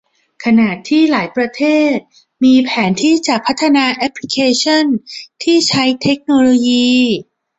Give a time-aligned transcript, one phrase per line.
[0.43, 1.63] ขณะที่หลายประเท
[1.93, 1.95] ศ
[2.43, 4.85] มีแผนที่จะพัฒนาแอพลิเคชัน
[5.43, 6.93] ที่ใช้เทคโนโลยี